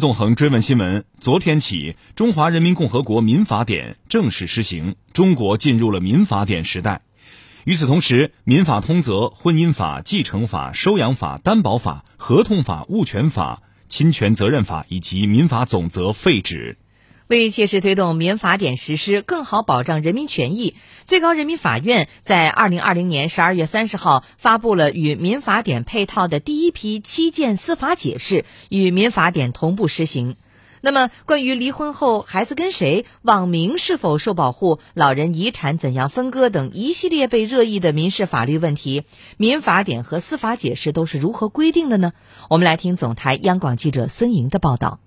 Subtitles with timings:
[0.00, 7.02] 纵横追问新闻，昨天起，《中华人民共和国民法典》正式施行，中国进入了民法典时代。
[7.64, 16.78] 与此同时，《民法通则》《婚姻法》《继承法》《收养法》《担保法》《合同法》《物权法》《侵权责任法》以及《民法总则》废止。
[17.30, 20.74] 为切实推动民法典实施，更好保障人民权益，
[21.06, 30.34] 最高人民法院在二零二零年十二月三十号发布了与民法典配套的第一批七件司法解释，与民法典同步实行。
[30.80, 39.04] 那么，关于离婚后孩子跟谁、网名是否受保护、老人遗产怎样分割等一系列被热议的民事法律问题，
[39.36, 42.12] 民法典和司法解释都是如何规定的呢？
[42.48, 44.98] 我们来听总台央广记者孙莹的报道。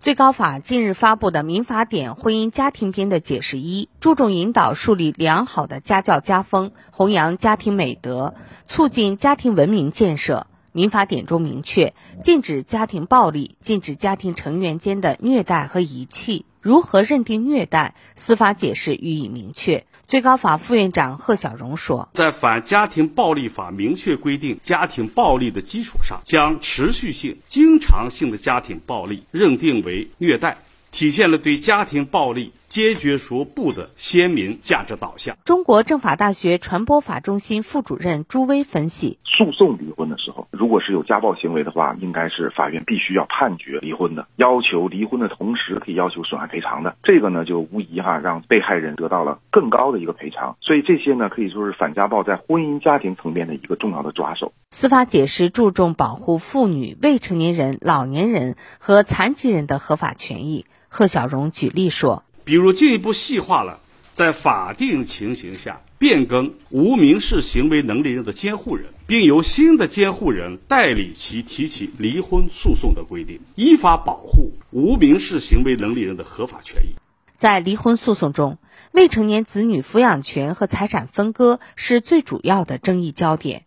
[0.00, 8.32] 最高法近日发布的《民法典婚姻家庭编》的解释一，注重引导树立良好的家教家风，弘扬家庭美德，
[8.64, 10.46] 促进家庭文明建设。
[10.72, 11.92] 民法典中明确，
[12.22, 16.46] 禁止家庭暴力，禁止家庭成员间的虐待和遗弃。
[16.62, 17.94] 如何认定虐待？
[18.16, 19.84] 司法解释予以明确。
[20.10, 30.58] 最高法副院长贺小荣说：“在《反家庭暴力法》明确规定家庭暴力的基础上，将持续性、经常性的家庭暴力认定为虐待。”
[30.90, 35.36] 体现了对家庭暴力坚决说不的鲜明价值导向。
[35.44, 46.94] 中国政法大学传播法中心副主任朱威分析：诉讼离婚的时候，如果是有家暴行为的话，应该是法院必须要判决离婚的，要求离婚的同时可以要求损害赔偿的。
[47.02, 50.56] 这个呢，就无疑哈让被害人得到了更高的一个赔偿。
[50.60, 54.52] 所以这些呢，可以说是反家暴在婚姻家庭层面的一个重要的抓手。
[54.70, 60.66] 司法解释注重保护妇女、未成年人、老年人和残疾人的合法权益。
[60.92, 63.78] 贺小荣举例说，比如进一步细化了
[64.10, 76.96] 在法定情形下变更无民事行为能力人的监护人，并由新的监护人代理其提起离婚诉讼的规定，依法保护无民事行为能力人的合法权益。
[77.36, 78.58] 在离婚诉讼中，
[78.90, 83.62] 未成年子女抚养权和财产分割是最主要的争议焦点。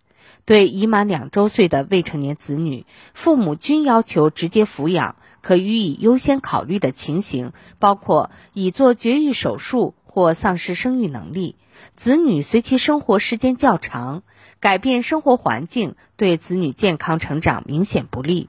[0.45, 11.57] 对已满两周岁的未成年子女，父母均要求直接抚养，可予以优先考虑的情形包括已做绝育手术或丧失生育能力，
[11.95, 14.23] 子女随其生活时间较长，
[14.59, 18.47] 改变生活环境对子女健康成长明显不利，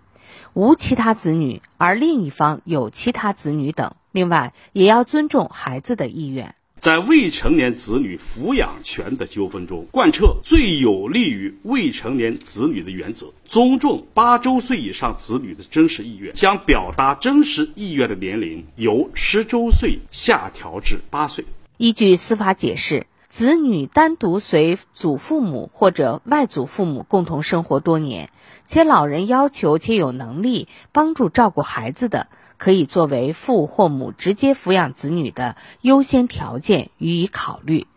[0.52, 3.96] 无其他子女而另一方有其他子女等。
[4.12, 6.54] 另外，也要尊重孩子的意愿。
[6.76, 21.44] 在未成年子女抚养权的纠纷中，贯彻最有利于未成年子女的原则，尊重八周岁以上子女的真实意愿，将表达真实意愿的年龄由十周岁下调至八岁。
[21.78, 28.30] 依据司法解释，子女单独随祖父母或者外祖父母共同生活多年，
[28.64, 32.28] 且老人要求且有能力帮助照顾孩子的。
[32.58, 37.88] 可以作为父或母直接抚养子女的优先条件予以考虑。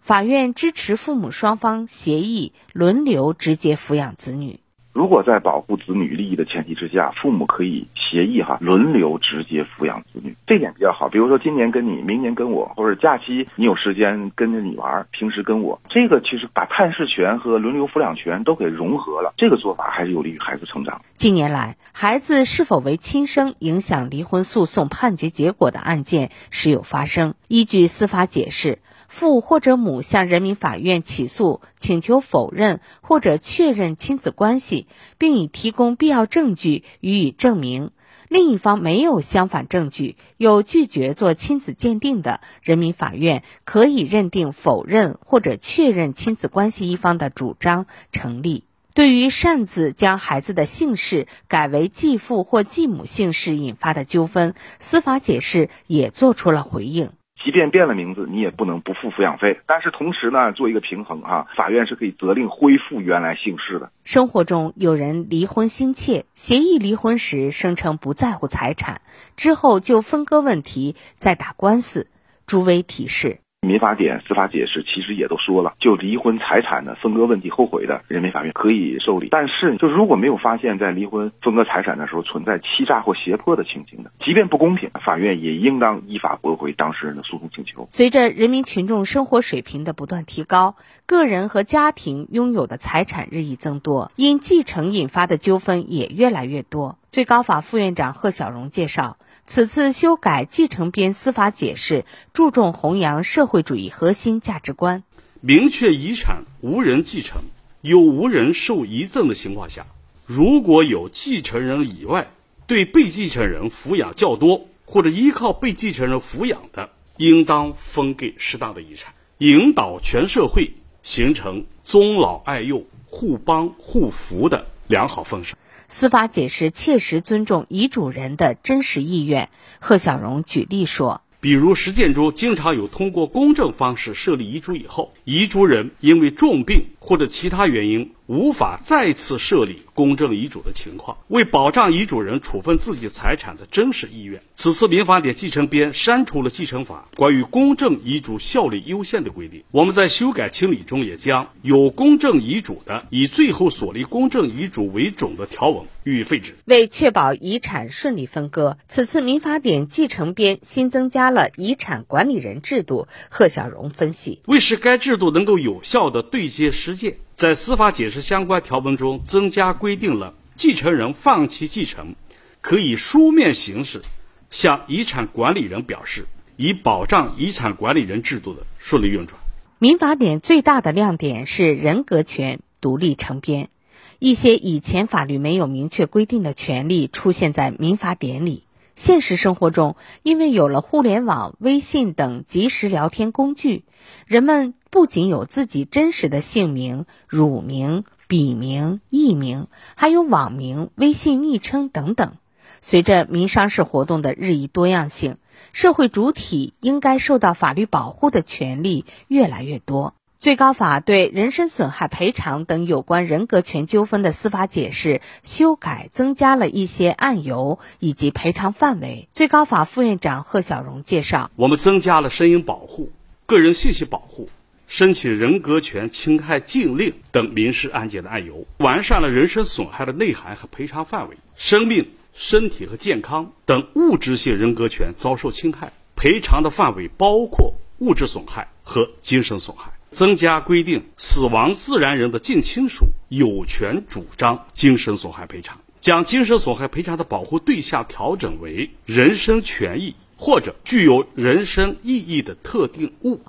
[0.00, 4.58] 法院支持父母双方协议轮流直接抚养子女。
[5.00, 11.08] 如果在保护子女利益的前提之下，父母可以协议哈轮流直接抚养子女，这点比较好。
[11.08, 21.00] 比如说今年跟你，明年跟我，或者假期你有时间跟着你玩，平时跟我，这个其实把探视权和轮流抚养权都给融合了，这个做法还是有利于孩子成长。
[21.14, 27.32] 近年来，孩子是否为亲生影响离婚诉讼判决结果的案件时有发生。
[27.48, 28.80] 依据司法解释。
[29.10, 34.86] 父或者母向人民法院起诉，请求否认或者确认亲子关系，
[35.18, 37.90] 并已提供必要证据予以证明。
[38.28, 48.62] 另一方没有相反证据，又拒绝做亲子鉴定的，人民法院可以认定否认或者确认亲子关系一方的主张成立。
[48.94, 57.10] 对于擅自将孩子的姓氏改为继父或继母姓氏引发的纠纷，司法解释也做出了回应。
[57.42, 59.60] 即便变了名字，你也不能不付抚养费。
[59.66, 63.90] 但是同时呢，做一个平衡啊，法院是可以责令恢复原来姓氏的。
[64.04, 69.00] 生活中有人离婚心切，协议离婚时声称不在乎财产，
[69.36, 72.06] 之后就分割问题再打官司。
[72.46, 73.38] 朱威提示。
[73.70, 79.28] 民法典司法解释其实也都说了，就离婚财产的分割问题后悔的，人民法院可以受理。
[79.30, 87.86] 但是，就如果没有发现，在离婚分割财产的时候存在欺诈或胁迫的情形的，即便不公平，法院也应当依法驳回当事人的诉讼请求。
[87.90, 90.74] 随着人民群众生活水平的不断提高，
[91.04, 96.96] 个人和家庭拥有的财产日益增多，因继承引发的纠纷也越来越多。
[97.10, 99.18] 最高法副院长贺小荣介绍。
[99.52, 105.02] 此次修改继承编司法解释，注重弘扬社会主义核心价值观，
[105.40, 107.42] 明确遗产无人继承、
[107.80, 109.86] 有无人受遗赠的情况下，
[110.24, 112.30] 如果有继承人以外
[112.68, 125.58] 对被继承人抚养较多或者依靠被继承人抚养的，应当分给适当的遗产，引导全社会形成尊老爱幼、互帮互扶的良好风尚。
[125.92, 129.48] 司法解释切实尊重遗嘱人的真实意愿。
[129.80, 131.20] 贺小荣举例说。
[131.40, 141.16] 比如实践中经常有通过公证方式设立遗嘱以后，遗嘱人因为重病或者其他原因无法再次设立公证遗嘱的情况。
[141.26, 149.64] 为保障遗嘱人处分自己财产的真实意愿，此次民法典继承编删除了继承法关于公证遗嘱效力优先的规定。
[149.72, 156.54] 我们在修改清理中也将有公证遗嘱的以最后所立公证遗嘱为准的条文予以废止。
[156.66, 163.08] 为确保遗产顺利分割，此次民法典继承编新增加了遗产管理人制度。
[163.28, 172.14] 贺小荣分析，为使该制度能够有效的对接实践，在司法解释相关条文中增加规定了继承人放弃继承，
[172.60, 174.02] 可以书面形式
[174.50, 176.26] 向遗产管理人表示，
[176.58, 179.40] 以保障遗产管理人制度的顺利运转。
[179.78, 183.70] 民法典最大的亮点是人格权独立成编，
[184.18, 188.64] 一些以前法律没有明确规定的权利出现在民法典里。
[188.94, 193.84] 现实生活中，因为有了互联网、微信等即时聊天工具，
[194.26, 202.34] 人们不仅有自己真实的姓名、乳名、笔名、艺名，还有网名、微信昵称等等。
[202.80, 205.36] 随着民商事活动的日益多样性，
[205.72, 210.14] 社会主体应该受到法律保护的权利越来越多。
[210.38, 219.28] 最高法对人身损害赔偿等有关人格权纠纷的司法解释修改，增加了一些案由以及赔偿范围。
[219.32, 223.10] 最高法副院长贺小荣介绍：我们增加了声音保护、
[223.44, 224.48] 个人信息保护、
[224.90, 231.36] 申请人格权侵害禁令等民事案件的案由，完善了人身损害的内涵和赔偿范围。
[231.54, 239.92] 生命、身体和健康等物质性人格权遭受侵害，赔偿的范围包括物质损害和精神损害。
[240.08, 253.40] 增加规定，死亡自然人的近亲属有权主张精神损害赔偿，将精神损害赔偿的保护对象调整为人身权益或者具有人身意义的特定物。